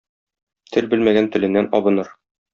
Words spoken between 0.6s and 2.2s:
Тел белмәгән теленнән абыныр.